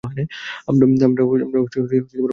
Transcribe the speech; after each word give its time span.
আমরা 0.67 0.85
পালানোর 1.21 1.67
চেষ্টা 1.67 1.97
করছি। 1.97 2.15